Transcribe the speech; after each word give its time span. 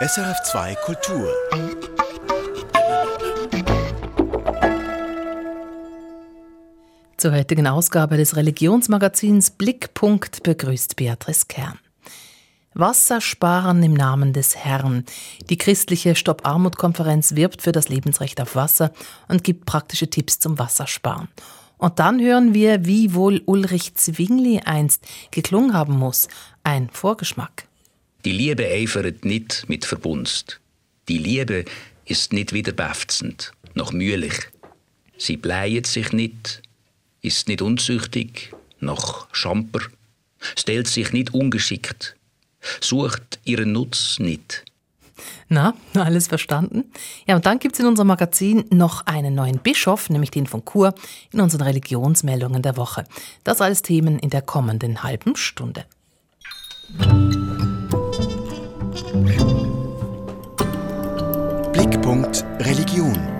SRF2 0.00 0.76
Kultur. 0.84 1.28
Zur 7.16 7.32
heutigen 7.32 7.66
Ausgabe 7.66 8.16
des 8.16 8.36
Religionsmagazins 8.36 9.50
Blickpunkt 9.50 10.44
begrüßt 10.44 10.94
Beatrice 10.94 11.46
Kern. 11.48 11.80
Wassersparen 12.74 13.82
im 13.82 13.94
Namen 13.94 14.32
des 14.32 14.54
Herrn. 14.54 15.04
Die 15.50 15.58
christliche 15.58 16.14
Stopp-Armut-Konferenz 16.14 17.34
wirbt 17.34 17.60
für 17.62 17.72
das 17.72 17.88
Lebensrecht 17.88 18.40
auf 18.40 18.54
Wasser 18.54 18.92
und 19.26 19.42
gibt 19.42 19.66
praktische 19.66 20.08
Tipps 20.08 20.38
zum 20.38 20.60
Wassersparen. 20.60 21.26
Und 21.76 21.98
dann 21.98 22.20
hören 22.20 22.54
wir, 22.54 22.86
wie 22.86 23.14
wohl 23.14 23.42
Ulrich 23.46 23.96
Zwingli 23.96 24.60
einst 24.64 25.04
geklungen 25.32 25.74
haben 25.74 25.98
muss. 25.98 26.28
Ein 26.62 26.88
Vorgeschmack. 26.88 27.67
Die 28.24 28.32
Liebe 28.32 28.66
eifert 28.66 29.24
nicht 29.24 29.68
mit 29.68 29.84
Verbunst. 29.84 30.60
Die 31.08 31.18
Liebe 31.18 31.64
ist 32.04 32.32
nicht 32.32 32.52
wieder 32.52 32.72
befzend, 32.72 33.52
noch 33.74 33.92
mühlich. 33.92 34.34
Sie 35.16 35.36
bleiet 35.36 35.86
sich 35.86 36.12
nicht, 36.12 36.62
ist 37.22 37.48
nicht 37.48 37.62
unzüchtig, 37.62 38.52
noch 38.80 39.28
schamper, 39.32 39.80
stellt 40.56 40.88
sich 40.88 41.12
nicht 41.12 41.32
ungeschickt, 41.32 42.16
sucht 42.80 43.38
ihren 43.44 43.72
Nutz 43.72 44.18
nicht. 44.18 44.64
Na, 45.48 45.74
alles 45.94 46.28
verstanden? 46.28 46.84
Ja, 47.26 47.36
und 47.36 47.46
dann 47.46 47.58
gibt 47.58 47.74
es 47.74 47.80
in 47.80 47.86
unserem 47.86 48.08
Magazin 48.08 48.64
noch 48.70 49.06
einen 49.06 49.34
neuen 49.34 49.58
Bischof, 49.58 50.10
nämlich 50.10 50.30
den 50.30 50.46
von 50.46 50.64
Chur, 50.64 50.94
in 51.32 51.40
unseren 51.40 51.62
Religionsmeldungen 51.62 52.62
der 52.62 52.76
Woche. 52.76 53.04
Das 53.44 53.60
alles 53.60 53.82
Themen 53.82 54.18
in 54.18 54.30
der 54.30 54.42
kommenden 54.42 55.02
halben 55.02 55.36
Stunde. 55.36 55.84
Blickpunkt 61.72 62.44
Religion. 62.60 63.37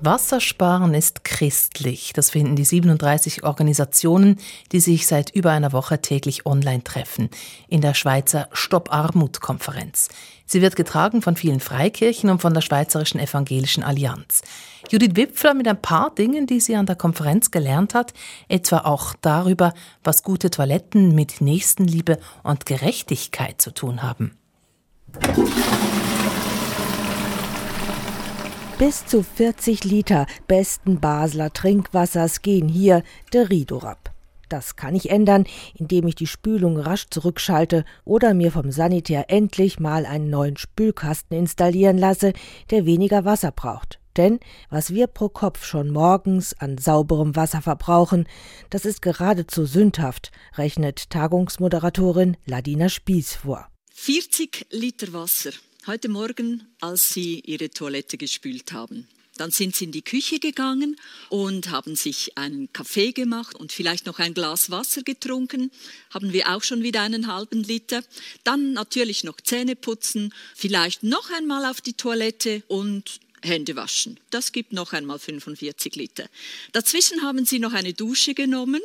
Wassersparen 0.00 0.94
ist 0.94 1.24
christlich. 1.24 2.12
Das 2.12 2.30
finden 2.30 2.54
die 2.54 2.64
37 2.64 3.42
Organisationen, 3.42 4.38
die 4.70 4.78
sich 4.78 5.06
seit 5.08 5.30
über 5.30 5.50
einer 5.50 5.72
Woche 5.72 6.00
täglich 6.00 6.46
online 6.46 6.84
treffen, 6.84 7.30
in 7.66 7.80
der 7.80 7.94
Schweizer 7.94 8.48
Stopp 8.52 8.92
Armut 8.92 9.40
Konferenz. 9.40 10.08
Sie 10.46 10.62
wird 10.62 10.76
getragen 10.76 11.20
von 11.20 11.34
vielen 11.34 11.58
Freikirchen 11.58 12.30
und 12.30 12.40
von 12.40 12.54
der 12.54 12.60
Schweizerischen 12.60 13.18
Evangelischen 13.18 13.82
Allianz. 13.82 14.42
Judith 14.88 15.16
Wipfler 15.16 15.52
mit 15.52 15.66
ein 15.66 15.82
paar 15.82 16.14
Dingen, 16.14 16.46
die 16.46 16.60
sie 16.60 16.76
an 16.76 16.86
der 16.86 16.96
Konferenz 16.96 17.50
gelernt 17.50 17.94
hat, 17.94 18.14
etwa 18.48 18.78
auch 18.78 19.14
darüber, 19.20 19.74
was 20.04 20.22
gute 20.22 20.50
Toiletten 20.50 21.14
mit 21.14 21.40
Nächstenliebe 21.40 22.18
und 22.44 22.66
Gerechtigkeit 22.66 23.60
zu 23.60 23.72
tun 23.72 24.02
haben. 24.02 24.38
Bis 28.78 29.04
zu 29.04 29.24
40 29.24 29.82
Liter 29.82 30.28
besten 30.46 31.00
Basler 31.00 31.52
Trinkwassers 31.52 32.42
gehen 32.42 32.68
hier 32.68 33.02
der 33.32 33.50
Rido. 33.50 33.82
Das 34.48 34.76
kann 34.76 34.94
ich 34.94 35.10
ändern, 35.10 35.46
indem 35.74 36.06
ich 36.06 36.14
die 36.14 36.28
Spülung 36.28 36.78
rasch 36.78 37.08
zurückschalte 37.10 37.84
oder 38.04 38.34
mir 38.34 38.52
vom 38.52 38.70
Sanitär 38.70 39.30
endlich 39.30 39.80
mal 39.80 40.06
einen 40.06 40.30
neuen 40.30 40.56
Spülkasten 40.56 41.36
installieren 41.36 41.98
lasse, 41.98 42.32
der 42.70 42.86
weniger 42.86 43.24
Wasser 43.24 43.50
braucht. 43.50 43.98
Denn 44.16 44.38
was 44.70 44.94
wir 44.94 45.08
pro 45.08 45.28
Kopf 45.28 45.64
schon 45.64 45.90
morgens 45.90 46.54
an 46.60 46.78
sauberem 46.78 47.34
Wasser 47.34 47.60
verbrauchen, 47.60 48.28
das 48.70 48.84
ist 48.84 49.02
geradezu 49.02 49.66
sündhaft, 49.66 50.30
rechnet 50.56 51.10
Tagungsmoderatorin 51.10 52.36
Ladina 52.46 52.88
Spieß 52.88 53.34
vor. 53.34 53.66
40 53.92 54.68
Liter 54.70 55.12
Wasser 55.12 55.50
heute 55.86 56.08
Morgen, 56.08 56.66
als 56.80 57.12
Sie 57.12 57.40
Ihre 57.40 57.70
Toilette 57.70 58.18
gespült 58.18 58.72
haben. 58.72 59.06
Dann 59.36 59.50
sind 59.52 59.76
Sie 59.76 59.84
in 59.84 59.92
die 59.92 60.02
Küche 60.02 60.40
gegangen 60.40 60.96
und 61.28 61.70
haben 61.70 61.94
sich 61.94 62.36
einen 62.36 62.72
Kaffee 62.72 63.12
gemacht 63.12 63.54
und 63.54 63.70
vielleicht 63.72 64.04
noch 64.04 64.18
ein 64.18 64.34
Glas 64.34 64.70
Wasser 64.70 65.02
getrunken. 65.02 65.70
Haben 66.10 66.32
wir 66.32 66.54
auch 66.54 66.62
schon 66.62 66.82
wieder 66.82 67.02
einen 67.02 67.32
halben 67.32 67.62
Liter. 67.62 68.02
Dann 68.42 68.72
natürlich 68.72 69.24
noch 69.24 69.40
Zähne 69.40 69.76
putzen, 69.76 70.34
vielleicht 70.56 71.04
noch 71.04 71.30
einmal 71.30 71.64
auf 71.66 71.80
die 71.80 71.94
Toilette 71.94 72.64
und 72.66 73.20
Hände 73.42 73.76
waschen. 73.76 74.18
Das 74.30 74.52
gibt 74.52 74.72
noch 74.72 74.92
einmal 74.92 75.18
45 75.18 75.94
Liter. 75.96 76.26
Dazwischen 76.72 77.22
haben 77.22 77.44
Sie 77.44 77.58
noch 77.58 77.72
eine 77.72 77.92
Dusche 77.92 78.34
genommen 78.34 78.80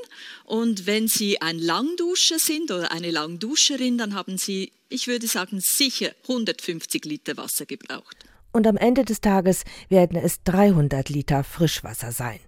und 0.46 0.86
wenn 0.86 1.08
Sie 1.08 1.42
ein 1.42 1.60
Langduscher 1.60 2.40
sind 2.40 2.72
oder 2.72 2.92
eine 2.92 3.12
Langduscherin, 3.12 3.98
dann 3.98 4.14
haben 4.16 4.38
Sie, 4.38 4.72
ich 4.90 5.08
würde 5.08 5.28
sagen, 5.28 5.60
sicher 5.60 6.12
150 6.24 7.06
Liter 7.06 7.38
Wasser 7.38 7.66
gebraucht. 7.66 8.18
Und 8.52 8.68
am 8.68 8.78
Ende 8.78 9.04
des 9.04 9.22
Tages 9.22 9.64
werden 9.90 10.18
es 10.18 10.44
300 10.44 11.10
Liter 11.10 11.44
Frischwasser 11.44 12.12
sein. 12.12 12.40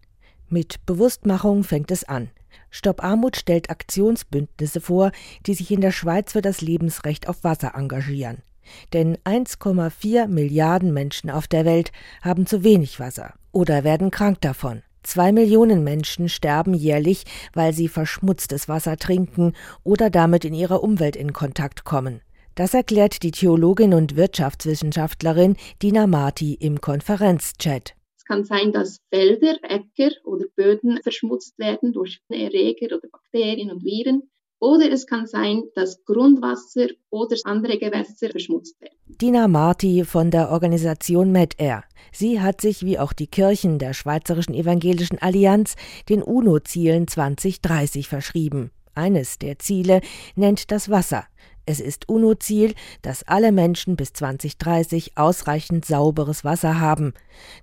Mit 0.50 0.86
Bewusstmachung 0.86 1.64
fängt 1.64 1.90
es 1.90 2.04
an. 2.04 2.30
Stopp 2.70 3.04
Armut 3.04 3.38
stellt 3.38 3.70
Aktionsbündnisse 3.70 4.82
vor, 4.82 5.12
die 5.46 5.56
sich 5.56 5.72
in 5.72 5.82
der 5.82 5.92
Schweiz 5.92 6.34
für 6.34 6.42
das 6.42 6.62
Lebensrecht 6.62 7.28
auf 7.28 7.44
Wasser 7.44 7.74
engagieren. 7.74 8.44
Denn 8.94 9.18
1,4 9.26 10.28
Milliarden 10.28 10.94
Menschen 10.94 11.30
auf 11.30 11.48
der 11.48 11.66
Welt 11.66 11.92
haben 12.22 12.46
zu 12.46 12.64
wenig 12.64 13.00
Wasser 13.00 13.34
oder 13.52 13.84
werden 13.84 14.12
krank 14.12 14.42
davon. 14.42 14.84
Zwei 15.04 15.32
Millionen 15.32 15.84
Menschen 15.84 16.30
sterben 16.30 16.74
jährlich, 16.74 17.26
weil 17.54 17.74
sie 17.74 17.88
verschmutztes 17.88 18.68
Wasser 18.68 18.98
trinken 18.98 19.54
oder 19.84 20.10
damit 20.10 20.46
in 20.46 20.54
ihrer 20.56 20.84
Umwelt 20.84 21.16
in 21.16 21.32
Kontakt 21.32 21.84
kommen. 21.84 22.22
Das 22.56 22.74
erklärt 22.74 23.22
die 23.22 23.32
Theologin 23.32 23.94
und 23.94 24.16
Wirtschaftswissenschaftlerin 24.16 25.58
Dina 25.84 26.08
Marti 26.08 26.54
im 26.54 26.82
Konferenzchat. 26.82 27.96
Es 28.18 28.24
kann 28.24 28.46
sein, 28.46 28.72
dass 28.72 28.98
Felder, 29.14 29.58
Äcker 29.62 30.16
oder 30.24 30.46
Böden 30.56 31.00
verschmutzt 31.04 31.60
werden 31.60 31.94
durch 31.94 32.22
Erreger 32.30 32.96
oder 32.96 33.08
Bakterien 33.12 33.72
und 33.72 33.84
Viren. 33.84 34.24
Oder 34.66 34.92
es 34.92 35.06
kann 35.06 35.28
sein, 35.28 35.62
dass 35.76 36.04
Grundwasser 36.06 36.88
oder 37.12 37.36
andere 37.44 37.78
Gewässer 37.78 38.32
verschmutzt 38.32 38.82
werden. 38.82 38.96
Dina 39.06 39.48
Marti 39.48 40.04
von 40.04 40.32
der 40.32 40.50
Organisation 40.50 41.32
MedAir. 41.32 41.84
Sie 42.12 42.42
hat 42.42 42.62
sich, 42.62 42.84
wie 42.84 42.98
auch 42.98 43.14
die 43.14 43.28
Kirchen 43.28 43.78
der 43.78 43.94
Schweizerischen 43.94 44.56
Evangelischen 44.56 45.22
Allianz, 45.22 45.76
den 46.10 46.24
UNO-Zielen 46.24 47.08
2030 47.08 48.08
verschrieben. 48.08 48.72
Eines 48.96 49.38
der 49.38 49.60
Ziele 49.60 50.02
nennt 50.36 50.72
das 50.72 50.90
Wasser. 50.90 51.26
Es 51.68 51.80
ist 51.80 52.10
UNO-Ziel, 52.10 52.74
dass 53.04 53.22
alle 53.28 53.52
Menschen 53.52 53.96
bis 53.96 54.14
2030 54.14 55.16
ausreichend 55.16 55.86
sauberes 55.86 56.44
Wasser 56.44 56.80
haben, 56.80 57.14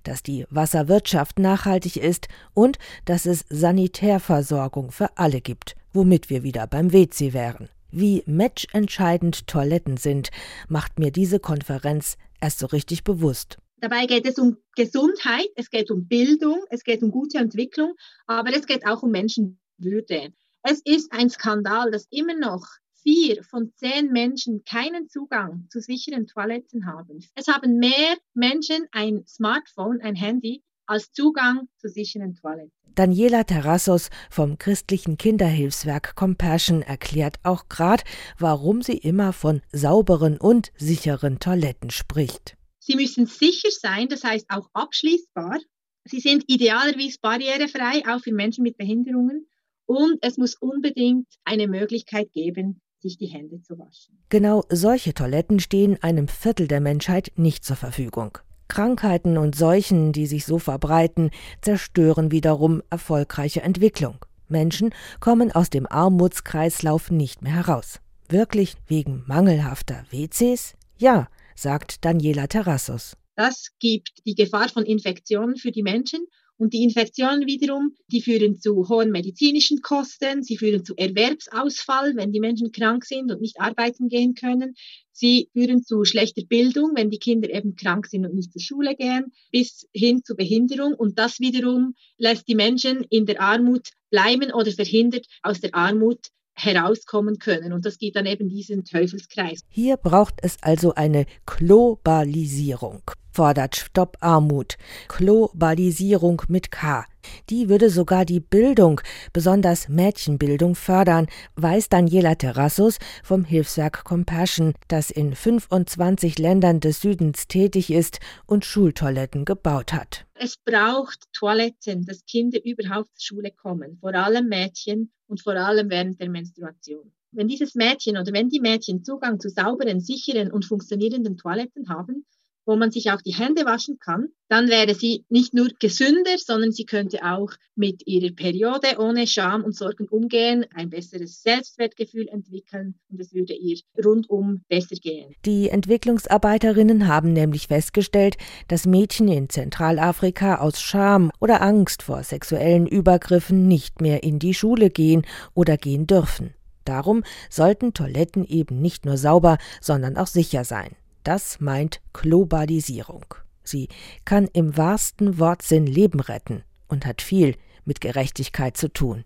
dass 0.03 0.23
die 0.23 0.45
Wasserwirtschaft 0.49 1.37
nachhaltig 1.37 1.97
ist 1.97 2.29
und 2.53 2.77
dass 3.03 3.25
es 3.25 3.43
Sanitärversorgung 3.49 4.91
für 4.91 5.17
alle 5.17 5.41
gibt 5.41 5.75
womit 5.93 6.29
wir 6.29 6.43
wieder 6.43 6.67
beim 6.67 6.91
WC 6.91 7.33
wären. 7.33 7.69
Wie 7.91 8.23
matchentscheidend 8.25 9.47
Toiletten 9.47 9.97
sind, 9.97 10.31
macht 10.67 10.99
mir 10.99 11.11
diese 11.11 11.39
Konferenz 11.39 12.17
erst 12.41 12.59
so 12.59 12.65
richtig 12.65 13.03
bewusst. 13.03 13.57
Dabei 13.77 14.05
geht 14.05 14.25
es 14.25 14.39
um 14.39 14.57
Gesundheit, 14.75 15.47
es 15.55 15.69
geht 15.69 15.91
um 15.91 16.07
Bildung, 16.07 16.63
es 16.69 16.83
geht 16.83 17.03
um 17.03 17.11
gute 17.11 17.37
Entwicklung, 17.37 17.93
aber 18.25 18.55
es 18.55 18.65
geht 18.65 18.85
auch 18.87 19.03
um 19.03 19.11
Menschenwürde. 19.11 20.33
Es 20.63 20.81
ist 20.85 21.11
ein 21.11 21.29
Skandal, 21.29 21.91
dass 21.91 22.07
immer 22.09 22.35
noch 22.35 22.65
vier 23.03 23.43
von 23.43 23.73
zehn 23.75 24.11
Menschen 24.11 24.63
keinen 24.63 25.09
Zugang 25.09 25.67
zu 25.69 25.81
sicheren 25.81 26.25
Toiletten 26.27 26.85
haben. 26.85 27.19
Es 27.35 27.47
haben 27.47 27.77
mehr 27.77 28.17
Menschen 28.33 28.87
ein 28.91 29.23
Smartphone, 29.27 29.99
ein 30.01 30.15
Handy, 30.15 30.63
als 30.93 31.11
Zugang 31.11 31.67
zu 31.77 31.89
sicheren 31.89 32.35
Toiletten. 32.35 32.71
Daniela 32.95 33.43
Terrassos 33.43 34.09
vom 34.29 34.57
christlichen 34.59 35.17
Kinderhilfswerk 35.17 36.15
Compassion 36.15 36.83
erklärt 36.83 37.37
auch 37.43 37.67
gerade, 37.67 38.03
warum 38.37 38.83
sie 38.83 38.97
immer 38.97 39.33
von 39.33 39.61
sauberen 39.71 40.37
und 40.37 40.71
sicheren 40.77 41.39
Toiletten 41.39 41.89
spricht. 41.89 42.55
Sie 42.79 42.95
müssen 42.95 43.25
sicher 43.25 43.69
sein, 43.71 44.07
das 44.09 44.23
heißt 44.23 44.45
auch 44.49 44.69
abschließbar. 44.73 45.57
Sie 46.05 46.19
sind 46.19 46.43
idealerweise 46.47 47.17
barrierefrei, 47.21 48.03
auch 48.07 48.21
für 48.21 48.33
Menschen 48.33 48.63
mit 48.63 48.77
Behinderungen. 48.77 49.47
Und 49.85 50.19
es 50.21 50.37
muss 50.37 50.55
unbedingt 50.55 51.27
eine 51.45 51.67
Möglichkeit 51.67 52.31
geben, 52.31 52.81
sich 52.99 53.17
die 53.17 53.27
Hände 53.27 53.61
zu 53.61 53.77
waschen. 53.79 54.23
Genau 54.29 54.63
solche 54.69 55.13
Toiletten 55.13 55.59
stehen 55.59 56.01
einem 56.03 56.27
Viertel 56.27 56.67
der 56.67 56.81
Menschheit 56.81 57.31
nicht 57.35 57.63
zur 57.65 57.75
Verfügung. 57.75 58.37
Krankheiten 58.73 59.37
und 59.37 59.55
Seuchen, 59.55 60.13
die 60.13 60.25
sich 60.25 60.45
so 60.47 60.57
verbreiten, 60.57 61.29
zerstören 61.61 62.31
wiederum 62.31 62.81
erfolgreiche 62.89 63.61
Entwicklung. 63.61 64.25
Menschen 64.47 64.95
kommen 65.19 65.51
aus 65.51 65.69
dem 65.69 65.85
Armutskreislauf 65.85 67.11
nicht 67.11 67.43
mehr 67.43 67.53
heraus. 67.53 67.99
Wirklich 68.29 68.73
wegen 68.87 69.25
mangelhafter 69.27 70.05
WCs? 70.09 70.73
Ja, 70.97 71.27
sagt 71.55 72.03
Daniela 72.03 72.47
Terrassos. 72.47 73.15
Das 73.35 73.67
gibt 73.77 74.25
die 74.25 74.33
Gefahr 74.33 74.69
von 74.69 74.85
Infektionen 74.85 75.55
für 75.57 75.71
die 75.71 75.83
Menschen 75.83 76.25
Und 76.57 76.73
die 76.73 76.83
Infektionen 76.83 77.47
wiederum, 77.47 77.95
die 78.07 78.21
führen 78.21 78.59
zu 78.59 78.87
hohen 78.87 79.11
medizinischen 79.11 79.81
Kosten, 79.81 80.43
sie 80.43 80.57
führen 80.57 80.85
zu 80.85 80.95
Erwerbsausfall, 80.95 82.15
wenn 82.15 82.31
die 82.31 82.39
Menschen 82.39 82.71
krank 82.71 83.05
sind 83.05 83.31
und 83.31 83.41
nicht 83.41 83.59
arbeiten 83.59 84.07
gehen 84.07 84.35
können. 84.35 84.75
Sie 85.11 85.49
führen 85.53 85.83
zu 85.83 86.05
schlechter 86.05 86.43
Bildung, 86.47 86.91
wenn 86.95 87.09
die 87.09 87.19
Kinder 87.19 87.49
eben 87.49 87.75
krank 87.75 88.07
sind 88.07 88.25
und 88.25 88.35
nicht 88.35 88.51
zur 88.51 88.61
Schule 88.61 88.95
gehen, 88.95 89.31
bis 89.51 89.87
hin 89.93 90.23
zu 90.23 90.35
Behinderung. 90.35 90.93
Und 90.93 91.19
das 91.19 91.39
wiederum 91.39 91.95
lässt 92.17 92.47
die 92.47 92.55
Menschen 92.55 93.03
in 93.09 93.25
der 93.25 93.41
Armut 93.41 93.89
bleiben 94.09 94.51
oder 94.51 94.71
verhindert 94.71 95.25
aus 95.41 95.59
der 95.59 95.73
Armut 95.73 96.27
herauskommen 96.55 97.39
können. 97.39 97.73
Und 97.73 97.85
das 97.85 97.97
gibt 97.97 98.15
dann 98.15 98.27
eben 98.27 98.47
diesen 98.47 98.83
Teufelskreis. 98.85 99.61
Hier 99.69 99.97
braucht 99.97 100.35
es 100.43 100.57
also 100.61 100.93
eine 100.93 101.25
Globalisierung 101.45 103.01
fordert 103.33 103.75
Stopp 103.75 104.17
Armut, 104.21 104.77
Globalisierung 105.07 106.43
mit 106.47 106.71
K. 106.71 107.05
Die 107.49 107.69
würde 107.69 107.89
sogar 107.89 108.25
die 108.25 108.39
Bildung, 108.39 109.01
besonders 109.31 109.89
Mädchenbildung, 109.89 110.75
fördern, 110.75 111.27
weiß 111.55 111.89
Daniela 111.89 112.35
Terrassus 112.35 112.99
vom 113.23 113.45
Hilfswerk 113.45 114.03
Compassion, 114.03 114.73
das 114.87 115.09
in 115.09 115.35
25 115.35 116.37
Ländern 116.37 116.79
des 116.79 117.01
Südens 117.01 117.47
tätig 117.47 117.91
ist 117.91 118.19
und 118.45 118.65
Schultoiletten 118.65 119.45
gebaut 119.45 119.93
hat. 119.93 120.25
Es 120.35 120.57
braucht 120.57 121.31
Toiletten, 121.33 122.05
dass 122.05 122.25
Kinder 122.25 122.59
überhaupt 122.63 123.09
zur 123.15 123.37
Schule 123.37 123.51
kommen, 123.51 123.97
vor 123.99 124.13
allem 124.13 124.47
Mädchen 124.49 125.11
und 125.27 125.41
vor 125.41 125.55
allem 125.55 125.89
während 125.89 126.19
der 126.19 126.29
Menstruation. 126.29 127.11
Wenn 127.31 127.47
dieses 127.47 127.73
Mädchen 127.73 128.17
oder 128.17 128.31
wenn 128.31 128.49
die 128.49 128.59
Mädchen 128.59 129.03
Zugang 129.03 129.39
zu 129.39 129.49
sauberen, 129.49 129.99
sicheren 129.99 130.51
und 130.51 130.65
funktionierenden 130.65 131.37
Toiletten 131.37 131.89
haben, 131.89 132.25
wo 132.65 132.75
man 132.75 132.91
sich 132.91 133.11
auch 133.11 133.21
die 133.21 133.33
Hände 133.33 133.65
waschen 133.65 133.97
kann, 133.99 134.29
dann 134.49 134.69
wäre 134.69 134.93
sie 134.93 135.25
nicht 135.29 135.53
nur 135.53 135.69
gesünder, 135.79 136.37
sondern 136.37 136.71
sie 136.71 136.85
könnte 136.85 137.23
auch 137.23 137.51
mit 137.75 138.05
ihrer 138.05 138.33
Periode 138.33 138.99
ohne 138.99 139.25
Scham 139.25 139.63
und 139.63 139.75
Sorgen 139.75 140.07
umgehen, 140.07 140.65
ein 140.75 140.89
besseres 140.89 141.41
Selbstwertgefühl 141.41 142.27
entwickeln 142.27 142.95
und 143.09 143.19
es 143.19 143.33
würde 143.33 143.53
ihr 143.53 143.79
rundum 144.03 144.63
besser 144.69 144.95
gehen. 144.95 145.33
Die 145.45 145.69
Entwicklungsarbeiterinnen 145.69 147.07
haben 147.07 147.33
nämlich 147.33 147.67
festgestellt, 147.67 148.37
dass 148.67 148.85
Mädchen 148.85 149.27
in 149.27 149.49
Zentralafrika 149.49 150.59
aus 150.59 150.81
Scham 150.81 151.31
oder 151.39 151.61
Angst 151.61 152.03
vor 152.03 152.23
sexuellen 152.23 152.87
Übergriffen 152.87 153.67
nicht 153.67 154.01
mehr 154.01 154.23
in 154.23 154.39
die 154.39 154.53
Schule 154.53 154.89
gehen 154.89 155.25
oder 155.55 155.77
gehen 155.77 156.05
dürfen. 156.05 156.53
Darum 156.85 157.23
sollten 157.49 157.93
Toiletten 157.93 158.45
eben 158.45 158.81
nicht 158.81 159.05
nur 159.05 159.17
sauber, 159.17 159.57
sondern 159.81 160.17
auch 160.17 160.27
sicher 160.27 160.63
sein. 160.63 160.95
Das 161.23 161.59
meint 161.59 162.01
Globalisierung. 162.13 163.25
Sie 163.63 163.87
kann 164.25 164.47
im 164.51 164.75
wahrsten 164.75 165.39
Wortsinn 165.39 165.85
Leben 165.85 166.19
retten 166.19 166.63
und 166.87 167.05
hat 167.05 167.21
viel 167.21 167.55
mit 167.85 168.01
Gerechtigkeit 168.01 168.77
zu 168.77 168.91
tun. 168.91 169.23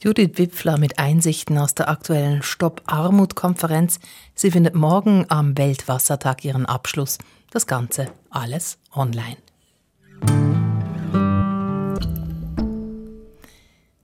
Judith 0.00 0.32
Wipfler 0.34 0.78
mit 0.78 0.98
Einsichten 0.98 1.58
aus 1.58 1.74
der 1.74 1.88
aktuellen 1.88 2.42
Stopp-Armut-Konferenz. 2.42 3.98
Sie 4.34 4.52
findet 4.52 4.76
morgen 4.76 5.26
am 5.28 5.58
Weltwassertag 5.58 6.44
ihren 6.44 6.66
Abschluss. 6.66 7.18
Das 7.50 7.66
Ganze 7.66 8.06
alles 8.30 8.78
online. 8.94 9.38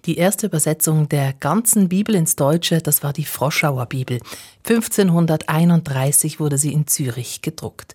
Die 0.07 0.19
erste 0.19 0.47
Übersetzung 0.47 1.09
der 1.09 1.33
ganzen 1.33 1.89
Bibel 1.89 2.15
ins 2.15 2.37
Deutsche, 2.37 2.83
das 2.83 3.03
war 3.03 3.15
die 3.15 3.25
Froschauer 3.25 3.87
Bibel. 3.87 4.21
1531 4.69 6.41
wurde 6.41 6.59
sie 6.59 6.75
in 6.75 6.87
Zürich 6.87 7.41
gedruckt. 7.41 7.95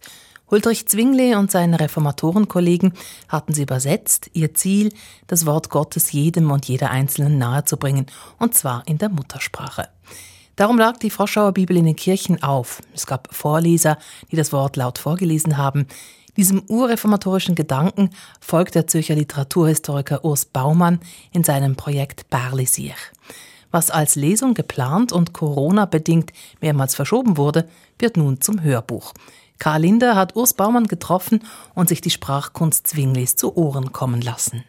Huldrych 0.49 0.87
Zwingli 0.87 1.35
und 1.35 1.51
seine 1.51 1.79
Reformatorenkollegen 1.79 2.93
hatten 3.27 3.53
sie 3.53 3.61
übersetzt, 3.61 4.31
ihr 4.33 4.55
Ziel, 4.55 4.91
das 5.27 5.45
Wort 5.45 5.69
Gottes 5.69 6.11
jedem 6.11 6.49
und 6.49 6.65
jeder 6.65 6.89
Einzelnen 6.89 7.37
nahezubringen, 7.37 8.07
und 8.39 8.55
zwar 8.55 8.87
in 8.87 8.97
der 8.97 9.09
Muttersprache. 9.09 9.89
Darum 10.55 10.79
lag 10.79 10.97
die 10.97 11.11
Froschauer 11.11 11.51
Bibel 11.51 11.77
in 11.77 11.85
den 11.85 11.95
Kirchen 11.95 12.41
auf. 12.41 12.81
Es 12.95 13.05
gab 13.05 13.33
Vorleser, 13.33 13.99
die 14.31 14.35
das 14.35 14.51
Wort 14.51 14.75
laut 14.75 14.97
vorgelesen 14.97 15.57
haben. 15.57 15.85
Diesem 16.37 16.63
urreformatorischen 16.67 17.55
Gedanken 17.55 18.09
folgt 18.39 18.75
der 18.75 18.87
Zürcher 18.87 19.15
Literaturhistoriker 19.15 20.23
Urs 20.23 20.45
Baumann 20.45 20.99
in 21.31 21.43
seinem 21.43 21.75
Projekt 21.75 22.29
Barlisier. 22.29 22.93
Was 23.71 23.91
als 23.91 24.15
Lesung 24.15 24.53
geplant 24.53 25.11
und 25.11 25.33
Corona-bedingt 25.33 26.31
mehrmals 26.61 26.95
verschoben 26.95 27.37
wurde, 27.37 27.67
wird 27.99 28.17
nun 28.17 28.41
zum 28.41 28.61
Hörbuch. 28.61 29.13
Karl 29.59 29.81
Linder 29.81 30.15
hat 30.15 30.35
Urs 30.35 30.53
Baumann 30.53 30.87
getroffen 30.87 31.43
und 31.75 31.89
sich 31.89 32.01
die 32.01 32.09
Sprachkunst 32.09 32.87
Zwinglis 32.87 33.35
zu 33.35 33.55
Ohren 33.55 33.91
kommen 33.91 34.21
lassen. 34.21 34.63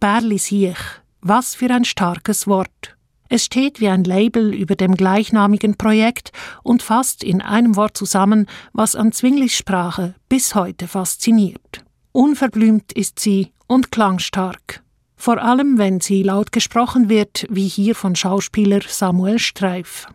Barlisier, 0.00 0.74
was 1.22 1.54
für 1.54 1.70
ein 1.70 1.84
starkes 1.84 2.46
Wort. 2.46 2.96
Es 3.34 3.46
steht 3.46 3.80
wie 3.80 3.88
ein 3.88 4.04
Label 4.04 4.54
über 4.54 4.76
dem 4.76 4.94
gleichnamigen 4.94 5.76
Projekt 5.76 6.30
und 6.62 6.84
fasst 6.84 7.24
in 7.24 7.42
einem 7.42 7.74
Wort 7.74 7.96
zusammen, 7.96 8.46
was 8.72 8.94
an 8.94 9.10
Zwinglis 9.10 9.56
Sprache 9.56 10.14
bis 10.28 10.54
heute 10.54 10.86
fasziniert. 10.86 11.84
Unverblümt 12.12 12.92
ist 12.92 13.18
sie 13.18 13.50
und 13.66 13.90
klangstark. 13.90 14.84
Vor 15.16 15.42
allem, 15.42 15.78
wenn 15.78 16.00
sie 16.00 16.22
laut 16.22 16.52
gesprochen 16.52 17.08
wird, 17.08 17.44
wie 17.50 17.66
hier 17.66 17.96
von 17.96 18.14
Schauspieler 18.14 18.82
Samuel 18.86 19.40
Streif. 19.40 20.06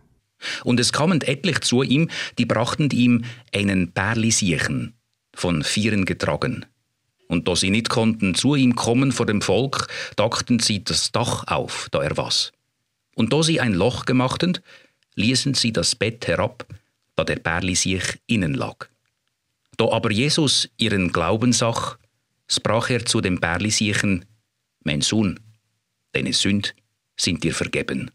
Und 0.64 0.80
es 0.80 0.90
kamen 0.90 1.20
etlich 1.20 1.60
zu 1.60 1.82
ihm, 1.82 2.08
die 2.38 2.46
brachten 2.46 2.88
ihm 2.88 3.26
einen 3.54 3.92
Perlisiechen, 3.92 4.94
von 5.34 5.62
Vieren 5.62 6.06
getragen. 6.06 6.64
Und 7.28 7.48
da 7.48 7.54
sie 7.54 7.68
nicht 7.68 7.90
konnten 7.90 8.34
zu 8.34 8.54
ihm 8.54 8.74
kommen 8.76 9.12
vor 9.12 9.26
dem 9.26 9.42
Volk, 9.42 9.88
dachten 10.16 10.58
sie 10.58 10.82
das 10.82 11.12
Dach 11.12 11.44
auf, 11.48 11.88
da 11.90 12.02
er 12.02 12.16
was. 12.16 12.52
Und 13.14 13.32
da 13.32 13.42
sie 13.42 13.60
ein 13.60 13.74
Loch 13.74 14.04
gemachten, 14.04 14.58
ließen 15.14 15.54
sie 15.54 15.72
das 15.72 15.94
Bett 15.94 16.26
herab, 16.26 16.66
da 17.16 17.24
der 17.24 17.36
Bärli 17.36 17.74
sich 17.74 18.02
innen 18.26 18.54
lag. 18.54 18.88
Da 19.76 19.90
aber 19.90 20.10
Jesus 20.10 20.68
ihren 20.76 21.12
Glauben 21.12 21.52
sah, 21.52 21.96
sprach 22.48 22.90
er 22.90 23.04
zu 23.06 23.20
dem 23.20 23.40
Bärlisiechen, 23.40 24.24
Mein 24.84 25.00
Sohn, 25.00 25.40
deine 26.12 26.32
Sünd 26.32 26.74
sind 27.16 27.44
dir 27.44 27.54
vergeben. 27.54 28.10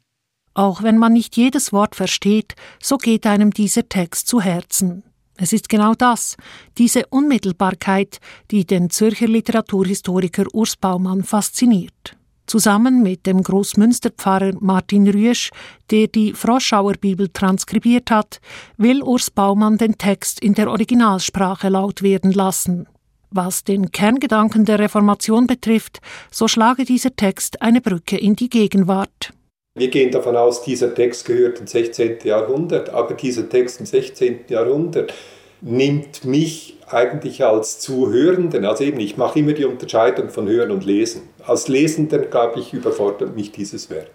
Auch 0.53 0.83
wenn 0.83 0.97
man 0.97 1.13
nicht 1.13 1.35
jedes 1.37 1.73
Wort 1.73 1.95
versteht, 1.95 2.55
so 2.81 2.97
geht 2.97 3.25
einem 3.25 3.51
dieser 3.51 3.87
Text 3.89 4.27
zu 4.27 4.41
Herzen. 4.41 5.03
Es 5.37 5.51
ist 5.51 5.67
genau 5.67 5.95
das, 5.95 6.37
diese 6.77 7.05
Unmittelbarkeit, 7.07 8.19
die 8.51 8.65
den 8.65 8.89
Zürcher 8.89 9.27
Literaturhistoriker 9.27 10.45
Urs 10.53 10.77
Baumann 10.77 11.23
fasziniert. 11.23 12.15
Zusammen 12.47 13.01
mit 13.01 13.25
dem 13.25 13.41
Großmünsterpfarrer 13.41 14.53
Martin 14.59 15.07
Rüesch, 15.07 15.49
der 15.89 16.07
die 16.07 16.33
Froschauer 16.33 16.93
Bibel 16.93 17.29
transkribiert 17.29 18.11
hat, 18.11 18.39
will 18.77 19.01
Urs 19.01 19.31
Baumann 19.31 19.77
den 19.77 19.97
Text 19.97 20.41
in 20.41 20.53
der 20.53 20.69
Originalsprache 20.69 21.69
laut 21.69 22.01
werden 22.01 22.31
lassen. 22.31 22.87
Was 23.31 23.63
den 23.63 23.91
Kerngedanken 23.91 24.65
der 24.65 24.79
Reformation 24.79 25.47
betrifft, 25.47 25.99
so 26.31 26.47
schlage 26.47 26.85
dieser 26.85 27.15
Text 27.15 27.61
eine 27.61 27.81
Brücke 27.81 28.17
in 28.17 28.35
die 28.35 28.49
Gegenwart. 28.49 29.33
Wir 29.77 29.89
gehen 29.89 30.11
davon 30.11 30.37
aus, 30.37 30.63
dieser 30.63 30.95
Text 30.95 31.25
gehört 31.25 31.59
ins 31.59 31.71
16. 31.71 32.19
Jahrhundert, 32.23 32.89
aber 32.91 33.13
dieser 33.13 33.49
Text 33.49 33.81
im 33.81 33.85
16. 33.85 34.45
Jahrhundert 34.47 35.13
nimmt 35.59 36.23
mich 36.23 36.74
eigentlich 36.87 37.43
als 37.43 37.79
Zuhörenden, 37.79 38.65
also 38.65 38.83
eben, 38.83 38.99
ich 38.99 39.17
mache 39.17 39.39
immer 39.39 39.53
die 39.53 39.65
Unterscheidung 39.65 40.29
von 40.29 40.47
Hören 40.47 40.71
und 40.71 40.85
Lesen. 40.85 41.23
Als 41.45 41.67
Lesender, 41.67 42.19
glaube 42.19 42.59
ich, 42.59 42.73
überfordert 42.73 43.35
mich 43.35 43.51
dieses 43.51 43.89
Werk. 43.89 44.11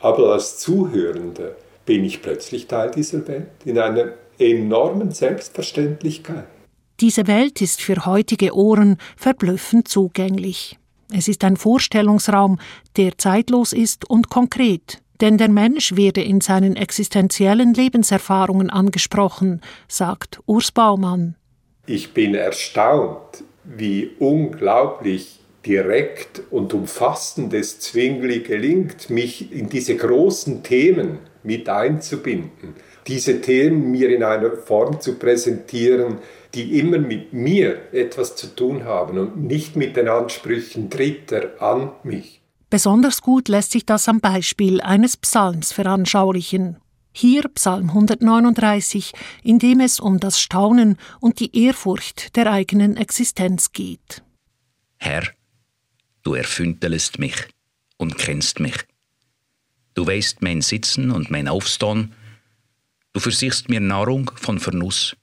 Aber 0.00 0.32
als 0.32 0.58
Zuhörender 0.58 1.56
bin 1.86 2.04
ich 2.04 2.22
plötzlich 2.22 2.66
Teil 2.66 2.90
dieser 2.90 3.26
Welt 3.28 3.48
in 3.64 3.78
einer 3.78 4.12
enormen 4.38 5.12
Selbstverständlichkeit. 5.12 6.44
Diese 7.00 7.26
Welt 7.26 7.60
ist 7.60 7.80
für 7.80 8.04
heutige 8.06 8.54
Ohren 8.54 8.98
verblüffend 9.16 9.88
zugänglich. 9.88 10.78
Es 11.12 11.28
ist 11.28 11.44
ein 11.44 11.56
Vorstellungsraum, 11.56 12.58
der 12.96 13.18
zeitlos 13.18 13.72
ist 13.72 14.08
und 14.08 14.30
konkret, 14.30 15.02
denn 15.20 15.38
der 15.38 15.48
Mensch 15.48 15.94
werde 15.96 16.22
in 16.22 16.40
seinen 16.40 16.76
existenziellen 16.76 17.74
Lebenserfahrungen 17.74 18.70
angesprochen, 18.70 19.60
sagt 19.88 20.40
Urs 20.46 20.72
Baumann. 20.72 21.36
Ich 21.86 22.14
bin 22.14 22.34
erstaunt, 22.34 23.42
wie 23.64 24.12
unglaublich 24.18 25.40
direkt 25.66 26.42
und 26.50 26.74
umfassend 26.74 27.52
es 27.54 27.80
Zwingli 27.80 28.40
gelingt, 28.40 29.10
mich 29.10 29.52
in 29.52 29.68
diese 29.68 29.96
großen 29.96 30.62
Themen 30.62 31.18
mit 31.42 31.68
einzubinden, 31.68 32.74
diese 33.06 33.40
Themen 33.40 33.90
mir 33.90 34.10
in 34.10 34.22
einer 34.22 34.52
Form 34.52 35.00
zu 35.00 35.16
präsentieren, 35.16 36.18
die 36.54 36.78
immer 36.78 36.98
mit 36.98 37.32
mir 37.32 37.92
etwas 37.92 38.36
zu 38.36 38.54
tun 38.54 38.84
haben 38.84 39.18
und 39.18 39.42
nicht 39.42 39.74
mit 39.74 39.96
den 39.96 40.08
Ansprüchen 40.08 40.88
Dritter 40.90 41.60
an 41.60 41.90
mich. 42.04 42.42
Besonders 42.70 43.22
gut 43.22 43.48
lässt 43.48 43.72
sich 43.72 43.84
das 43.84 44.08
am 44.08 44.20
Beispiel 44.20 44.80
eines 44.80 45.16
Psalms 45.16 45.72
veranschaulichen. 45.72 46.76
Hier 47.12 47.42
Psalm 47.54 47.90
139, 47.90 49.12
in 49.42 49.58
dem 49.58 49.80
es 49.80 50.00
um 50.00 50.18
das 50.18 50.40
Staunen 50.40 50.96
und 51.20 51.40
die 51.40 51.56
Ehrfurcht 51.56 52.36
der 52.36 52.50
eigenen 52.50 52.96
Existenz 52.96 53.72
geht. 53.72 54.22
Herr, 54.98 55.24
Du 56.22 56.34
erfündelest 56.34 57.18
mich 57.18 57.34
und 57.96 58.16
kennst 58.16 58.60
mich. 58.60 58.76
Du 59.94 60.06
weißt 60.06 60.40
mein 60.40 60.62
Sitzen 60.62 61.10
und 61.10 61.30
mein 61.30 61.48
Aufstehen. 61.48 62.14
Du 63.12 63.20
versichst 63.20 63.68
mir 63.68 63.80
Nahrung 63.80 64.30
von 64.36 64.58
Vernuss. 64.60 65.16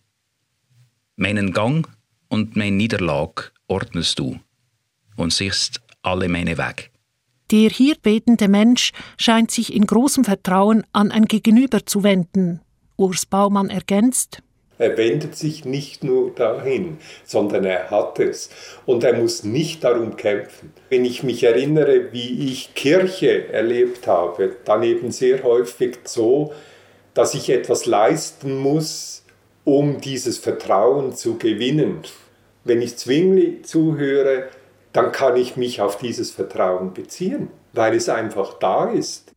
Meinen 1.16 1.54
Gang 1.54 1.88
und 2.28 2.56
mein 2.56 2.78
Niederlag 2.78 3.52
ordnest 3.68 4.20
du 4.20 4.40
und 5.16 5.34
siehst 5.34 5.82
alle 6.02 6.28
meine 6.28 6.58
Wege. 6.58 6.90
Der 7.52 7.70
hier 7.70 7.96
betende 8.02 8.48
Mensch 8.48 8.92
scheint 9.18 9.50
sich 9.50 9.74
in 9.74 9.88
großem 9.88 10.24
Vertrauen 10.24 10.84
an 10.94 11.12
ein 11.12 11.26
Gegenüber 11.26 11.86
zu 11.86 12.04
wenden. 12.04 12.62
Urs 12.96 13.26
Baumann 13.26 13.70
ergänzt. 13.70 14.44
Er 14.78 14.96
wendet 14.96 15.36
sich 15.36 15.66
nicht 15.66 16.06
nur 16.06 16.32
dahin, 16.32 17.00
sondern 17.26 17.66
er 17.66 17.92
hat 17.92 18.20
es. 18.20 18.50
Und 18.86 19.04
er 19.04 19.14
muss 19.14 19.44
nicht 19.44 19.84
darum 19.84 20.16
kämpfen. 20.16 20.72
Wenn 20.90 21.04
ich 21.04 21.22
mich 21.24 21.44
erinnere, 21.44 22.14
wie 22.14 22.50
ich 22.50 22.76
Kirche 22.76 23.52
erlebt 23.52 24.08
habe, 24.08 24.56
dann 24.64 24.84
eben 24.84 25.12
sehr 25.12 25.44
häufig 25.44 25.98
so, 26.06 26.54
dass 27.14 27.34
ich 27.34 27.50
etwas 27.50 27.88
leisten 27.88 28.58
muss, 28.58 29.26
um 29.66 30.00
dieses 30.00 30.38
Vertrauen 30.38 31.14
zu 31.14 31.38
gewinnen. 31.38 32.00
Wenn 32.64 32.82
ich 32.82 32.96
Zwingli 32.96 33.62
zuhöre, 33.64 34.50
dann 34.94 35.12
kann 35.12 35.36
ich 35.36 35.56
mich 35.56 35.82
auf 35.82 35.98
dieses 35.98 36.32
Vertrauen 36.32 36.94
beziehen, 36.94 37.50
weil 37.74 37.94
es 37.96 38.10
einfach 38.10 38.60
da 38.60 38.90
ist. 38.90 39.34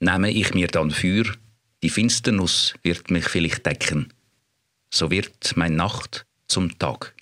Nehme 0.00 0.30
ich 0.30 0.54
mir 0.54 0.68
dann 0.68 0.90
für, 0.90 1.24
die 1.82 1.90
Finsternuss 1.90 2.74
wird 2.82 3.10
mich 3.10 3.28
vielleicht 3.28 3.64
decken, 3.66 4.12
so 4.90 5.10
wird 5.10 5.56
mein 5.56 5.76
Nacht 5.76 6.26
zum 6.46 6.78
Tag. 6.78 7.14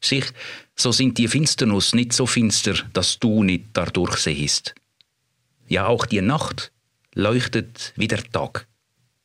Sich, 0.00 0.24
so 0.74 0.92
sind 0.92 1.18
die 1.18 1.28
Finsternuss 1.28 1.94
nicht 1.94 2.12
so 2.12 2.26
finster, 2.26 2.74
dass 2.92 3.18
du 3.18 3.42
nicht 3.42 3.66
dadurch 3.72 4.18
sehst. 4.18 4.74
Ja, 5.68 5.86
auch 5.86 6.06
die 6.06 6.20
Nacht 6.20 6.72
leuchtet 7.14 7.92
wie 7.96 8.08
der 8.08 8.22
Tag. 8.22 8.68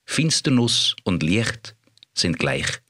Finsternuss 0.05 0.95
und 1.03 1.23
Licht 1.23 1.75
sind 2.13 2.39
gleich. 2.39 2.81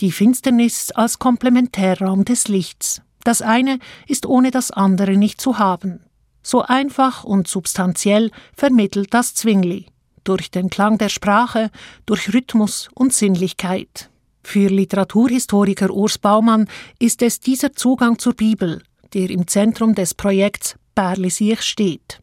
Die 0.00 0.12
Finsternis 0.12 0.92
als 0.92 1.18
Komplementärraum 1.18 2.24
des 2.24 2.48
Lichts. 2.48 3.02
Das 3.24 3.42
eine 3.42 3.78
ist 4.06 4.26
ohne 4.26 4.50
das 4.50 4.70
andere 4.70 5.16
nicht 5.16 5.40
zu 5.40 5.58
haben. 5.58 6.00
So 6.42 6.62
einfach 6.62 7.24
und 7.24 7.48
substanziell 7.48 8.30
vermittelt 8.56 9.12
das 9.12 9.34
Zwingli. 9.34 9.86
Durch 10.24 10.50
den 10.50 10.70
Klang 10.70 10.98
der 10.98 11.08
Sprache, 11.08 11.70
durch 12.06 12.32
Rhythmus 12.32 12.88
und 12.94 13.12
Sinnlichkeit. 13.12 14.10
Für 14.42 14.68
Literaturhistoriker 14.68 15.90
Urs 15.90 16.18
Baumann 16.18 16.68
ist 16.98 17.22
es 17.22 17.40
dieser 17.40 17.72
Zugang 17.72 18.18
zur 18.18 18.34
Bibel, 18.34 18.82
der 19.12 19.28
im 19.30 19.46
Zentrum 19.46 19.94
des 19.94 20.14
Projekts 20.14 20.76
Perlisiech 20.94 21.62
steht. 21.62 22.20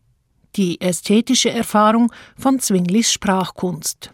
Die 0.56 0.82
ästhetische 0.82 1.52
Erfahrung 1.52 2.12
von 2.38 2.60
Zwinglis 2.60 3.12
Sprachkunst 3.12 4.12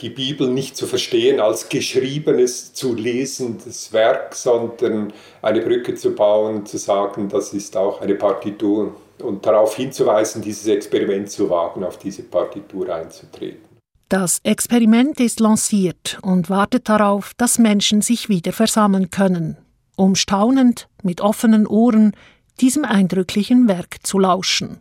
die 0.00 0.10
Bibel 0.10 0.48
nicht 0.48 0.76
zu 0.76 0.86
verstehen 0.86 1.40
als 1.40 1.68
geschriebenes, 1.68 2.72
zu 2.72 2.94
lesendes 2.94 3.92
Werk, 3.92 4.34
sondern 4.34 5.12
eine 5.42 5.60
Brücke 5.60 5.94
zu 5.94 6.14
bauen, 6.14 6.66
zu 6.66 6.78
sagen, 6.78 7.28
das 7.28 7.52
ist 7.52 7.76
auch 7.76 8.00
eine 8.00 8.14
Partitur 8.14 8.94
und 9.22 9.44
darauf 9.46 9.76
hinzuweisen, 9.76 10.42
dieses 10.42 10.66
Experiment 10.66 11.30
zu 11.30 11.48
wagen, 11.50 11.84
auf 11.84 11.98
diese 11.98 12.22
Partitur 12.22 12.94
einzutreten. 12.94 13.72
Das 14.08 14.40
Experiment 14.42 15.20
ist 15.20 15.40
lanciert 15.40 16.18
und 16.22 16.50
wartet 16.50 16.88
darauf, 16.88 17.32
dass 17.36 17.58
Menschen 17.58 18.02
sich 18.02 18.28
wieder 18.28 18.52
versammeln 18.52 19.10
können, 19.10 19.56
um 19.96 20.16
staunend 20.16 20.88
mit 21.02 21.20
offenen 21.20 21.66
Ohren 21.66 22.12
diesem 22.60 22.84
eindrücklichen 22.84 23.68
Werk 23.68 23.96
zu 24.02 24.18
lauschen. 24.18 24.80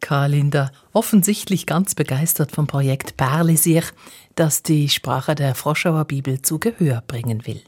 Karl 0.00 0.30
Linder, 0.30 0.70
offensichtlich 0.92 1.66
ganz 1.66 1.94
begeistert 1.94 2.52
vom 2.52 2.66
Projekt 2.66 3.16
Perlisier, 3.16 3.82
das 4.34 4.62
die 4.62 4.88
Sprache 4.88 5.34
der 5.34 5.54
Froschauer 5.54 6.04
Bibel 6.04 6.40
zu 6.42 6.58
Gehör 6.58 7.02
bringen 7.06 7.46
will. 7.46 7.62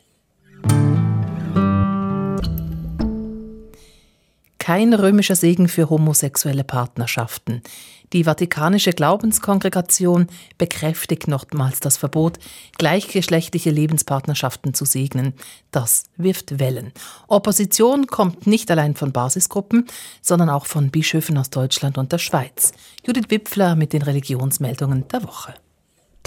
Kein 4.71 4.95
römischer 4.95 5.35
Segen 5.35 5.67
für 5.67 5.91
homosexuelle 5.91 6.63
Partnerschaften. 6.63 7.61
Die 8.13 8.23
Vatikanische 8.23 8.93
Glaubenskongregation 8.93 10.29
bekräftigt 10.59 11.27
nochmals 11.27 11.81
das 11.81 11.97
Verbot, 11.97 12.39
gleichgeschlechtliche 12.79 13.71
Lebenspartnerschaften 13.71 14.73
zu 14.73 14.85
segnen. 14.85 15.35
Das 15.73 16.05
wirft 16.17 16.61
Wellen. 16.61 16.93
Opposition 17.27 18.07
kommt 18.07 18.47
nicht 18.47 18.71
allein 18.71 18.95
von 18.95 19.11
Basisgruppen, 19.11 19.89
sondern 20.23 20.49
auch 20.49 20.67
von 20.67 20.93
Bischöfen 20.93 21.37
aus 21.37 21.51
Deutschland 21.51 21.99
und 21.99 22.13
der 22.13 22.19
Schweiz. 22.19 22.71
Judith 23.05 23.27
Wipfler 23.29 23.75
mit 23.75 23.93
den 23.93 24.03
Religionsmeldungen 24.03 25.09
der 25.09 25.25
Woche. 25.25 25.53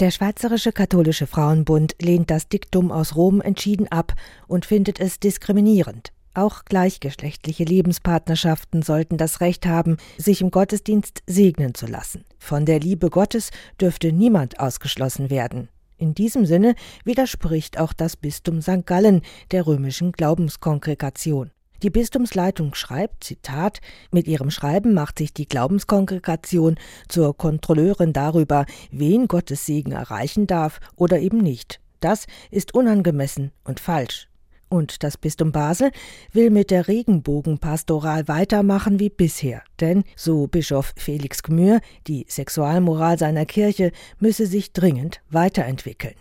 Der 0.00 0.10
Schweizerische 0.10 0.72
Katholische 0.72 1.26
Frauenbund 1.26 1.94
lehnt 1.98 2.30
das 2.30 2.46
Diktum 2.50 2.92
aus 2.92 3.16
Rom 3.16 3.40
entschieden 3.40 3.88
ab 3.90 4.12
und 4.46 4.66
findet 4.66 5.00
es 5.00 5.18
diskriminierend. 5.18 6.13
Auch 6.34 6.64
gleichgeschlechtliche 6.64 7.62
Lebenspartnerschaften 7.62 8.82
sollten 8.82 9.16
das 9.16 9.40
Recht 9.40 9.66
haben, 9.66 9.98
sich 10.18 10.40
im 10.40 10.50
Gottesdienst 10.50 11.22
segnen 11.28 11.74
zu 11.74 11.86
lassen. 11.86 12.24
Von 12.38 12.66
der 12.66 12.80
Liebe 12.80 13.08
Gottes 13.08 13.50
dürfte 13.80 14.10
niemand 14.12 14.58
ausgeschlossen 14.58 15.30
werden. 15.30 15.68
In 15.96 16.12
diesem 16.12 16.44
Sinne 16.44 16.74
widerspricht 17.04 17.78
auch 17.78 17.92
das 17.92 18.16
Bistum 18.16 18.60
St. 18.60 18.84
Gallen 18.84 19.22
der 19.52 19.66
römischen 19.66 20.10
Glaubenskongregation. 20.10 21.52
Die 21.84 21.90
Bistumsleitung 21.90 22.74
schreibt, 22.74 23.22
Zitat, 23.24 23.80
mit 24.10 24.26
ihrem 24.26 24.50
Schreiben 24.50 24.92
macht 24.92 25.18
sich 25.18 25.34
die 25.34 25.46
Glaubenskongregation 25.46 26.76
zur 27.08 27.36
Kontrolleurin 27.36 28.12
darüber, 28.12 28.66
wen 28.90 29.28
Gottes 29.28 29.66
Segen 29.66 29.92
erreichen 29.92 30.46
darf 30.48 30.80
oder 30.96 31.20
eben 31.20 31.38
nicht. 31.38 31.80
Das 32.00 32.26
ist 32.50 32.74
unangemessen 32.74 33.52
und 33.64 33.80
falsch. 33.80 34.28
Und 34.74 35.04
das 35.04 35.16
Bistum 35.16 35.52
Basel 35.52 35.92
will 36.32 36.50
mit 36.50 36.72
der 36.72 36.88
Regenbogenpastoral 36.88 38.26
weitermachen 38.26 38.98
wie 38.98 39.08
bisher. 39.08 39.62
Denn, 39.78 40.02
so 40.16 40.48
Bischof 40.48 40.94
Felix 40.96 41.44
Gmür, 41.44 41.80
die 42.08 42.26
Sexualmoral 42.28 43.16
seiner 43.16 43.46
Kirche 43.46 43.92
müsse 44.18 44.46
sich 44.46 44.72
dringend 44.72 45.22
weiterentwickeln. 45.30 46.14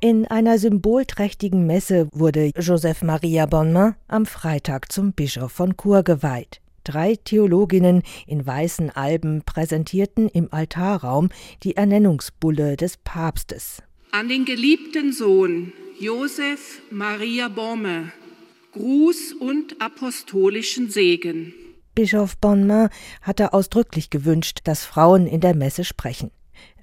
In 0.00 0.26
einer 0.26 0.58
symbolträchtigen 0.58 1.66
Messe 1.66 2.08
wurde 2.12 2.50
Joseph 2.58 3.02
Maria 3.02 3.44
Bonmain 3.44 3.94
am 4.08 4.24
Freitag 4.24 4.90
zum 4.90 5.12
Bischof 5.12 5.52
von 5.52 5.76
Chur 5.76 6.02
geweiht. 6.02 6.62
Drei 6.84 7.16
Theologinnen 7.16 8.02
in 8.26 8.46
weißen 8.46 8.88
Alben 8.88 9.42
präsentierten 9.44 10.30
im 10.30 10.50
Altarraum 10.50 11.28
die 11.62 11.76
Ernennungsbulle 11.76 12.78
des 12.78 12.96
Papstes. 12.96 13.82
An 14.12 14.30
den 14.30 14.46
geliebten 14.46 15.12
Sohn 15.12 15.74
Josef 15.98 16.82
Maria 16.90 17.48
Borme 17.48 18.12
Gruß 18.72 19.32
und 19.32 19.80
apostolischen 19.80 20.90
Segen. 20.90 21.54
Bischof 21.94 22.36
Bonmain 22.36 22.90
hatte 23.22 23.54
ausdrücklich 23.54 24.10
gewünscht, 24.10 24.60
dass 24.64 24.84
Frauen 24.84 25.26
in 25.26 25.40
der 25.40 25.56
Messe 25.56 25.84
sprechen. 25.84 26.30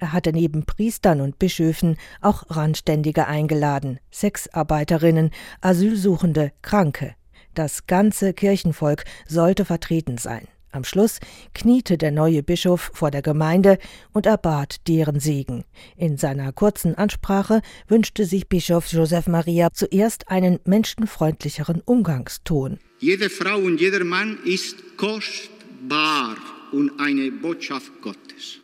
Er 0.00 0.12
hatte 0.12 0.32
neben 0.32 0.66
Priestern 0.66 1.20
und 1.20 1.38
Bischöfen 1.38 1.96
auch 2.22 2.42
Randständige 2.48 3.28
eingeladen, 3.28 4.00
Sexarbeiterinnen, 4.12 5.30
Asylsuchende, 5.60 6.50
Kranke. 6.62 7.14
Das 7.54 7.86
ganze 7.86 8.34
Kirchenvolk 8.34 9.04
sollte 9.28 9.64
vertreten 9.64 10.18
sein. 10.18 10.48
Am 10.74 10.82
Schluss 10.82 11.20
kniete 11.54 11.96
der 11.96 12.10
neue 12.10 12.42
Bischof 12.42 12.90
vor 12.92 13.12
der 13.12 13.22
Gemeinde 13.22 13.78
und 14.12 14.26
erbat 14.26 14.88
deren 14.88 15.20
Segen. 15.20 15.64
In 15.96 16.16
seiner 16.16 16.52
kurzen 16.52 16.96
Ansprache 16.96 17.62
wünschte 17.86 18.24
sich 18.24 18.48
Bischof 18.48 18.88
Joseph 18.88 19.28
Maria 19.28 19.72
zuerst 19.72 20.28
einen 20.28 20.58
menschenfreundlicheren 20.64 21.80
Umgangston. 21.84 22.78
Jede 22.98 23.30
Frau 23.30 23.58
und 23.58 23.80
jeder 23.80 24.02
Mann 24.02 24.38
ist 24.44 24.96
kostbar 24.96 26.36
und 26.72 26.98
eine 26.98 27.30
Botschaft 27.30 27.92
Gottes. 28.02 28.58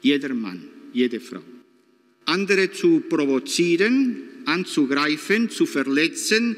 Jeder 0.00 0.32
Mann, 0.32 0.64
jede 0.94 1.20
Frau. 1.20 1.42
Andere 2.24 2.72
zu 2.72 3.00
provozieren, 3.00 4.16
anzugreifen, 4.46 5.50
zu 5.50 5.66
verletzen, 5.66 6.56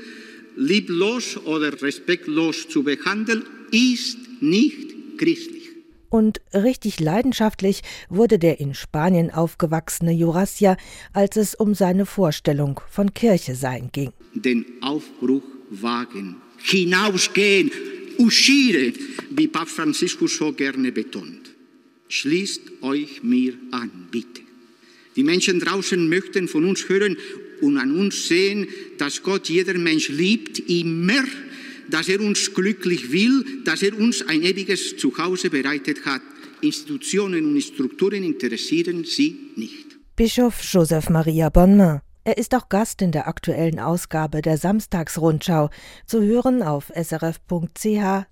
lieblos 0.54 1.36
oder 1.38 1.82
respektlos 1.82 2.68
zu 2.68 2.84
behandeln, 2.84 3.42
ist 3.72 4.25
nicht 4.40 5.18
christlich. 5.18 5.56
Und 6.08 6.40
richtig 6.54 7.00
leidenschaftlich 7.00 7.82
wurde 8.08 8.38
der 8.38 8.60
in 8.60 8.74
Spanien 8.74 9.30
aufgewachsene 9.30 10.12
Jurassier, 10.12 10.76
als 11.12 11.36
es 11.36 11.54
um 11.54 11.74
seine 11.74 12.06
Vorstellung 12.06 12.80
von 12.88 13.12
Kirche 13.12 13.54
sein 13.54 13.90
ging. 13.92 14.12
Den 14.34 14.64
Aufbruch 14.80 15.42
wagen, 15.70 16.36
hinausgehen, 16.62 17.70
uscire, 18.18 18.92
wie 19.30 19.48
Papst 19.48 19.76
Franziskus 19.76 20.36
so 20.36 20.52
gerne 20.52 20.92
betont. 20.92 21.50
Schließt 22.08 22.62
euch 22.82 23.22
mir 23.22 23.54
an, 23.72 24.08
bitte. 24.10 24.42
Die 25.16 25.24
Menschen 25.24 25.58
draußen 25.58 26.08
möchten 26.08 26.46
von 26.46 26.64
uns 26.64 26.88
hören 26.88 27.16
und 27.62 27.78
an 27.78 27.96
uns 27.98 28.28
sehen, 28.28 28.68
dass 28.98 29.22
Gott 29.22 29.48
jeder 29.48 29.74
Mensch 29.74 30.08
liebt, 30.08 30.58
immer 30.58 31.24
dass 31.90 32.08
er 32.08 32.20
uns 32.20 32.52
glücklich 32.54 33.12
will, 33.12 33.44
dass 33.64 33.82
er 33.82 33.96
uns 33.98 34.26
ein 34.28 34.42
ewiges 34.42 34.96
Zuhause 34.96 35.50
bereitet 35.50 36.04
hat. 36.04 36.22
Institutionen 36.60 37.46
und 37.46 37.60
Strukturen 37.62 38.22
interessieren 38.22 39.04
sie 39.04 39.52
nicht. 39.56 39.96
Bischof 40.16 40.62
Joseph 40.62 41.10
Maria 41.10 41.50
Bonmain. 41.50 42.00
Er 42.24 42.38
ist 42.38 42.54
auch 42.54 42.68
Gast 42.68 43.02
in 43.02 43.12
der 43.12 43.28
aktuellen 43.28 43.78
Ausgabe 43.78 44.42
der 44.42 44.58
Samstagsrundschau, 44.58 45.70
zu 46.06 46.22
hören 46.22 46.62
auf 46.62 46.90
srf.ch/audio. 46.94 48.26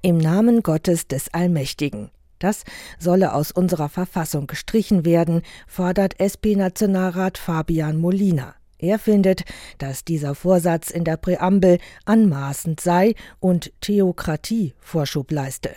Im 0.00 0.16
Namen 0.18 0.62
Gottes 0.62 1.06
des 1.06 1.34
Allmächtigen. 1.34 2.10
Das 2.38 2.64
solle 2.98 3.34
aus 3.34 3.52
unserer 3.52 3.88
Verfassung 3.88 4.46
gestrichen 4.46 5.04
werden, 5.04 5.42
fordert 5.68 6.18
SP-Nationalrat 6.18 7.38
Fabian 7.38 7.98
Molina. 7.98 8.56
Er 8.82 8.98
findet, 8.98 9.44
dass 9.78 10.04
dieser 10.04 10.34
Vorsatz 10.34 10.90
in 10.90 11.04
der 11.04 11.16
Präambel 11.16 11.78
anmaßend 12.04 12.80
sei 12.80 13.14
und 13.38 13.72
Theokratie 13.80 14.74
Vorschub 14.80 15.30
leiste. 15.30 15.70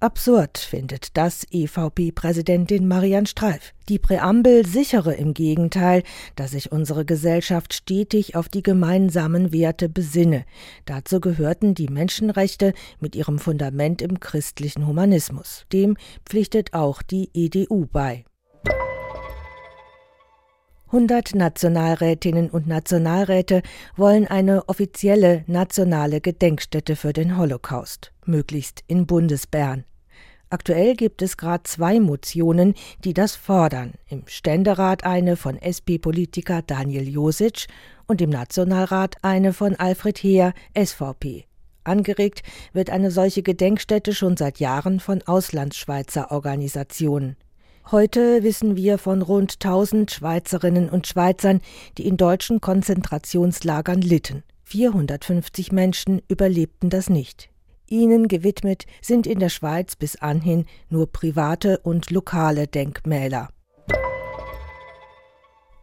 Absurd 0.00 0.58
findet 0.58 1.16
das 1.16 1.46
EVP-Präsidentin 1.50 2.86
Marianne 2.88 3.26
Streif. 3.26 3.72
Die 3.88 3.98
Präambel 3.98 4.66
sichere 4.66 5.14
im 5.14 5.32
Gegenteil, 5.32 6.02
dass 6.34 6.50
sich 6.50 6.72
unsere 6.72 7.06
Gesellschaft 7.06 7.72
stetig 7.72 8.36
auf 8.36 8.48
die 8.48 8.62
gemeinsamen 8.62 9.52
Werte 9.52 9.88
besinne. 9.88 10.44
Dazu 10.84 11.20
gehörten 11.20 11.74
die 11.74 11.88
Menschenrechte 11.88 12.74
mit 13.00 13.16
ihrem 13.16 13.38
Fundament 13.38 14.02
im 14.02 14.20
christlichen 14.20 14.86
Humanismus. 14.86 15.64
Dem 15.72 15.96
pflichtet 16.26 16.74
auch 16.74 17.00
die 17.00 17.30
EDU 17.32 17.86
bei. 17.86 18.24
100 20.92 21.34
Nationalrätinnen 21.34 22.50
und 22.50 22.66
Nationalräte 22.66 23.62
wollen 23.96 24.26
eine 24.26 24.68
offizielle 24.68 25.42
nationale 25.46 26.20
Gedenkstätte 26.20 26.96
für 26.96 27.14
den 27.14 27.38
Holocaust, 27.38 28.12
möglichst 28.26 28.84
in 28.88 29.06
Bundesbern. 29.06 29.84
Aktuell 30.50 30.94
gibt 30.94 31.22
es 31.22 31.38
gerade 31.38 31.62
zwei 31.62 31.98
Motionen, 31.98 32.74
die 33.04 33.14
das 33.14 33.36
fordern. 33.36 33.94
Im 34.10 34.24
Ständerat 34.26 35.04
eine 35.04 35.36
von 35.36 35.56
SP-Politiker 35.56 36.60
Daniel 36.60 37.08
Josic 37.08 37.68
und 38.06 38.20
im 38.20 38.28
Nationalrat 38.28 39.16
eine 39.22 39.54
von 39.54 39.76
Alfred 39.76 40.18
Heer, 40.18 40.52
SVP. 40.76 41.46
Angeregt 41.84 42.42
wird 42.74 42.90
eine 42.90 43.10
solche 43.10 43.42
Gedenkstätte 43.42 44.12
schon 44.12 44.36
seit 44.36 44.60
Jahren 44.60 45.00
von 45.00 45.22
Auslandsschweizer 45.22 46.30
Organisationen. 46.30 47.36
Heute 47.90 48.42
wissen 48.42 48.76
wir 48.76 48.96
von 48.96 49.22
rund 49.22 49.54
1000 49.54 50.10
Schweizerinnen 50.10 50.88
und 50.88 51.06
Schweizern, 51.06 51.60
die 51.98 52.06
in 52.06 52.16
deutschen 52.16 52.60
Konzentrationslagern 52.60 54.00
litten. 54.00 54.44
450 54.64 55.72
Menschen 55.72 56.22
überlebten 56.28 56.88
das 56.88 57.10
nicht. 57.10 57.50
Ihnen 57.88 58.28
gewidmet 58.28 58.86
sind 59.02 59.26
in 59.26 59.38
der 59.38 59.50
Schweiz 59.50 59.96
bis 59.96 60.16
anhin 60.16 60.64
nur 60.88 61.12
private 61.12 61.78
und 61.80 62.10
lokale 62.10 62.66
Denkmäler. 62.66 63.50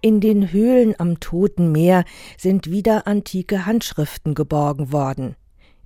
In 0.02 0.22
den 0.22 0.52
Höhlen 0.52 0.96
am 0.98 1.20
Toten 1.20 1.72
Meer 1.72 2.06
sind 2.38 2.72
wieder 2.72 3.06
antike 3.06 3.66
Handschriften 3.66 4.34
geborgen 4.34 4.92
worden. 4.92 5.36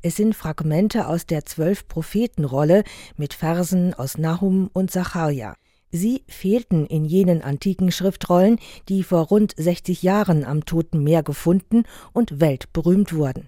Es 0.01 0.15
sind 0.17 0.35
Fragmente 0.35 1.07
aus 1.07 1.25
der 1.25 1.45
Zwölf-Propheten-Rolle 1.45 2.83
mit 3.17 3.33
Versen 3.33 3.93
aus 3.93 4.17
Nahum 4.17 4.69
und 4.71 4.91
Sacharja. 4.91 5.55
Sie 5.95 6.23
fehlten 6.27 6.87
in 6.87 7.05
jenen 7.05 7.43
antiken 7.43 7.91
Schriftrollen, 7.91 8.57
die 8.89 9.03
vor 9.03 9.27
rund 9.27 9.53
60 9.55 10.01
Jahren 10.01 10.43
am 10.43 10.65
Toten 10.65 11.03
Meer 11.03 11.21
gefunden 11.21 11.83
und 12.13 12.41
weltberühmt 12.41 13.13
wurden. 13.13 13.47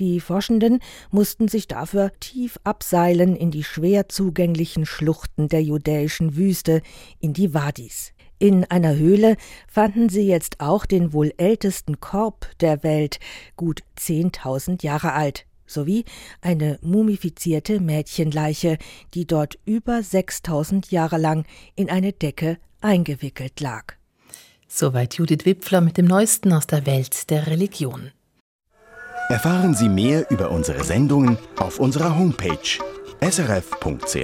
Die 0.00 0.18
Forschenden 0.18 0.80
mussten 1.12 1.46
sich 1.46 1.68
dafür 1.68 2.10
tief 2.18 2.58
abseilen 2.64 3.36
in 3.36 3.52
die 3.52 3.62
schwer 3.62 4.08
zugänglichen 4.08 4.86
Schluchten 4.86 5.48
der 5.48 5.62
judäischen 5.62 6.34
Wüste, 6.34 6.82
in 7.20 7.32
die 7.32 7.54
Wadis. 7.54 8.12
In 8.40 8.64
einer 8.64 8.96
Höhle 8.96 9.36
fanden 9.68 10.08
sie 10.08 10.26
jetzt 10.26 10.58
auch 10.58 10.86
den 10.86 11.12
wohl 11.12 11.32
ältesten 11.36 12.00
Korb 12.00 12.50
der 12.58 12.82
Welt, 12.82 13.20
gut 13.54 13.82
10.000 14.00 14.82
Jahre 14.84 15.12
alt, 15.12 15.46
sowie 15.66 16.04
eine 16.40 16.78
mumifizierte 16.82 17.80
Mädchenleiche, 17.80 18.78
die 19.14 19.26
dort 19.26 19.58
über 19.64 20.02
6000 20.02 20.90
Jahre 20.90 21.18
lang 21.18 21.46
in 21.74 21.90
eine 21.90 22.12
Decke 22.12 22.58
eingewickelt 22.80 23.60
lag. 23.60 23.94
Soweit 24.68 25.14
Judith 25.14 25.44
Wipfler 25.44 25.80
mit 25.80 25.96
dem 25.96 26.06
Neuesten 26.06 26.52
aus 26.52 26.66
der 26.66 26.84
Welt 26.86 27.30
der 27.30 27.46
Religion. 27.46 28.10
Erfahren 29.28 29.74
Sie 29.74 29.88
mehr 29.88 30.30
über 30.30 30.50
unsere 30.50 30.84
Sendungen 30.84 31.38
auf 31.56 31.78
unserer 31.80 32.18
Homepage 32.18 32.58
srf.ch-kultur. 33.20 34.14